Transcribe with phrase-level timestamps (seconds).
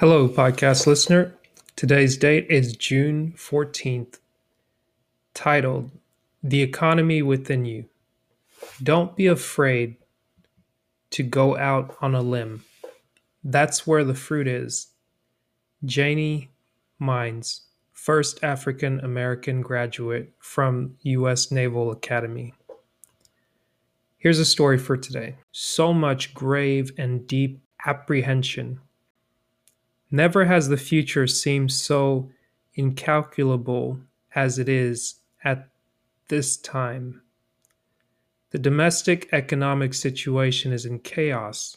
[0.00, 1.34] Hello, podcast listener.
[1.74, 4.20] Today's date is June 14th,
[5.34, 5.90] titled
[6.40, 7.86] The Economy Within You.
[8.80, 9.96] Don't be afraid
[11.10, 12.62] to go out on a limb.
[13.42, 14.86] That's where the fruit is.
[15.84, 16.52] Janie
[17.00, 17.62] Mines,
[17.92, 21.50] first African American graduate from U.S.
[21.50, 22.54] Naval Academy.
[24.16, 25.34] Here's a story for today.
[25.50, 28.78] So much grave and deep apprehension.
[30.10, 32.30] Never has the future seemed so
[32.74, 34.00] incalculable
[34.34, 35.68] as it is at
[36.28, 37.22] this time.
[38.50, 41.76] The domestic economic situation is in chaos.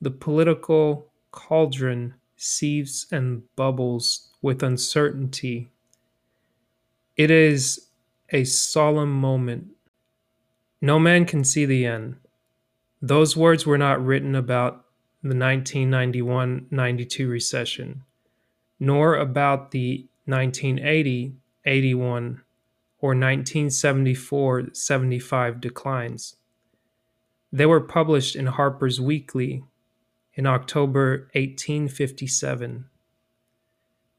[0.00, 5.70] The political cauldron seethes and bubbles with uncertainty.
[7.16, 7.88] It is
[8.30, 9.68] a solemn moment.
[10.80, 12.16] No man can see the end.
[13.00, 14.84] Those words were not written about
[15.22, 18.02] the 1991 92 recession,
[18.80, 22.42] nor about the 1980 81
[23.00, 26.36] or 1974 75 declines.
[27.52, 29.64] They were published in Harper's Weekly
[30.34, 32.86] in October 1857.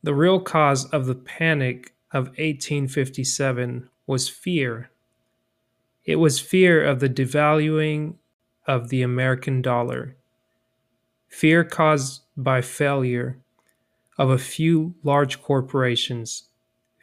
[0.04, 4.92] The real cause of the panic of 1857 was fear.
[6.06, 8.16] It was fear of the devaluing
[8.67, 10.16] of the American dollar,
[11.34, 13.39] fear caused by failure
[14.20, 16.44] of a few large corporations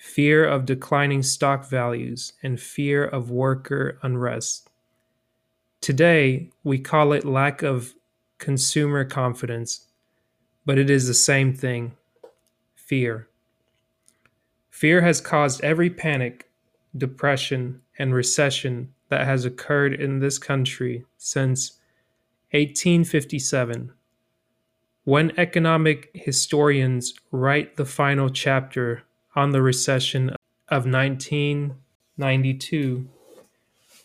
[0.01, 4.71] fear of declining stock values, and fear of worker unrest.
[5.83, 7.93] Today, we call it lack of
[8.39, 9.89] consumer confidence,
[10.65, 11.93] but it is the same thing
[12.75, 13.29] fear.
[14.71, 16.49] Fear has caused every panic,
[16.97, 21.73] depression, and recession that has occurred in this country since
[22.53, 23.93] 1857.
[25.05, 30.29] When economic historians write the final chapter on the recession
[30.69, 33.09] of 1992,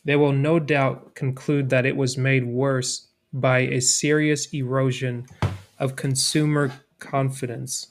[0.05, 5.25] they will no doubt conclude that it was made worse by a serious erosion
[5.79, 7.87] of consumer confidence.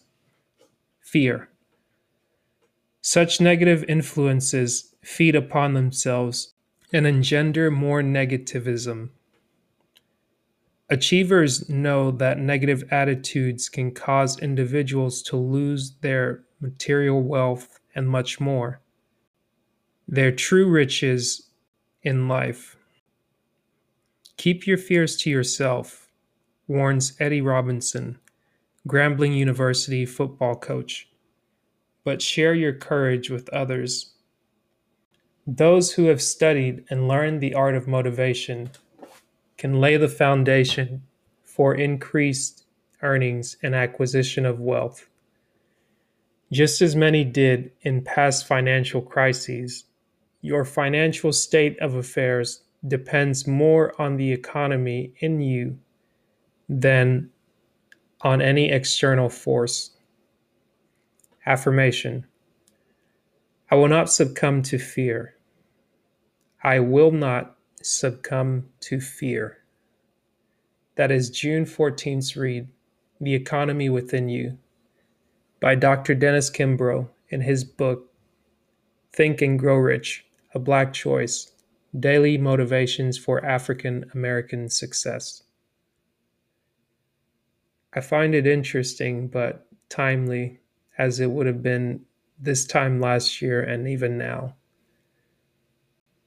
[1.01, 1.51] Fear.
[3.03, 6.55] Such negative influences feed upon themselves
[6.91, 9.11] and engender more negativism.
[10.94, 18.38] Achievers know that negative attitudes can cause individuals to lose their material wealth, and much
[18.38, 18.81] more.
[20.06, 21.49] Their true riches
[22.04, 22.77] in life.
[24.37, 26.12] Keep your fears to yourself,
[26.69, 28.16] warns Eddie Robinson,
[28.87, 31.09] Grambling University football coach,
[32.04, 34.12] but share your courage with others.
[35.44, 38.71] Those who have studied and learned the art of motivation
[39.56, 41.03] can lay the foundation
[41.42, 42.65] for increased
[43.03, 45.09] earnings and acquisition of wealth.
[46.53, 49.84] Just as many did in past financial crises,
[50.41, 55.78] your financial state of affairs depends more on the economy in you
[56.69, 57.31] than
[58.21, 59.91] on any external force.
[61.47, 62.26] Affirmation
[63.71, 65.34] I will not succumb to fear.
[66.62, 69.59] I will not succumb to fear.
[70.97, 72.69] That is June 14th's read,
[73.21, 74.59] The Economy Within You
[75.61, 76.15] by Dr.
[76.15, 78.11] Dennis Kimbro in his book
[79.12, 80.25] Think and Grow Rich
[80.55, 81.53] A Black Choice
[81.99, 85.43] Daily Motivations for African American Success.
[87.93, 90.61] I find it interesting but timely
[90.99, 92.05] as it would have been
[92.39, 94.55] this time last year and even now.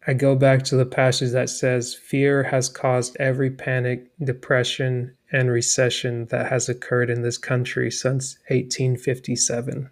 [0.10, 5.52] I go back to the passage that says, Fear has caused every panic, depression, and
[5.52, 9.90] recession that has occurred in this country since 1857.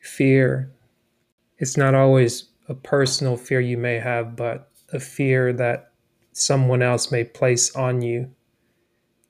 [0.00, 0.70] Fear,
[1.56, 5.92] it's not always a personal fear you may have, but a fear that
[6.32, 8.30] someone else may place on you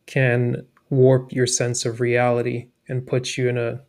[0.06, 3.80] can warp your sense of reality and put you in a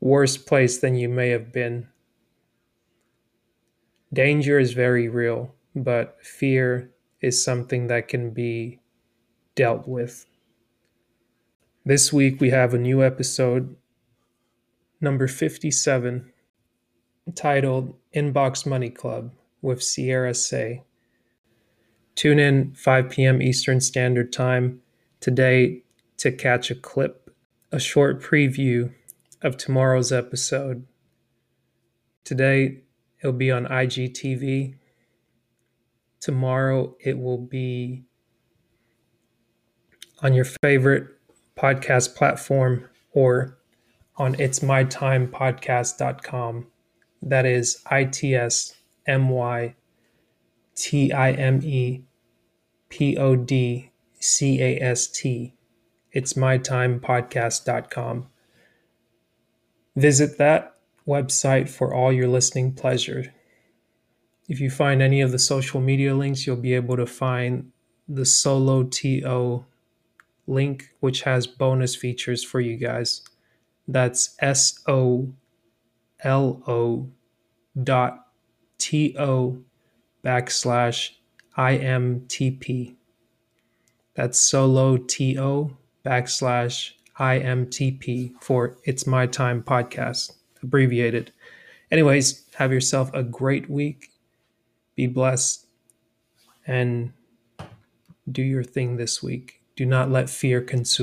[0.00, 1.88] worse place than you may have been.
[4.12, 6.90] Danger is very real, but fear
[7.20, 8.80] is something that can be
[9.54, 10.26] dealt with.
[11.84, 13.76] This week we have a new episode,
[15.00, 16.32] number 57,
[17.36, 20.82] titled Inbox Money Club with Sierra Say.
[22.16, 23.40] Tune in 5 p.m.
[23.40, 24.80] Eastern Standard Time
[25.20, 25.84] today
[26.16, 27.30] to catch a clip,
[27.70, 28.92] a short preview
[29.40, 30.84] of tomorrow's episode.
[32.24, 32.82] Today
[33.20, 34.76] it'll be on IGTV.
[36.20, 38.04] Tomorrow it will be
[40.22, 41.08] on your favorite
[41.56, 43.56] podcast platform or
[44.16, 46.66] on itsmytimepodcast.com.
[47.22, 48.74] That is I T S
[49.06, 49.74] M Y
[50.74, 52.04] T I M E
[52.88, 55.54] P O D C A S T.
[56.12, 58.26] It's mytimepodcast.com.
[59.96, 60.76] Visit that
[61.10, 63.34] website for all your listening pleasure.
[64.48, 67.72] If you find any of the social media links, you'll be able to find
[68.08, 69.64] the Solo TO
[70.46, 73.22] link, which has bonus features for you guys.
[73.86, 75.32] That's S O
[76.22, 77.08] L O
[77.82, 78.26] dot
[78.78, 79.58] T O
[80.24, 81.10] backslash
[81.56, 82.96] IMTP.
[84.14, 91.32] That's solo TO backslash IMTP for It's My Time podcast, abbreviated.
[91.90, 94.10] Anyways, have yourself a great week.
[94.94, 95.66] Be blessed
[96.66, 97.12] and
[98.30, 99.60] do your thing this week.
[99.76, 100.98] Do not let fear consume.